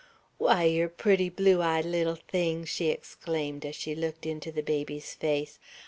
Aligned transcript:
"Why, 0.39 0.63
yer 0.63 0.87
pooty, 0.87 1.29
blue 1.29 1.61
eyed 1.61 1.85
little 1.85 2.15
thing!" 2.15 2.65
she 2.65 2.89
exclaimed, 2.89 3.63
as 3.67 3.75
she 3.75 3.93
looked 3.93 4.25
into 4.25 4.51
the 4.51 4.63
baby's 4.63 5.13
face. 5.13 5.59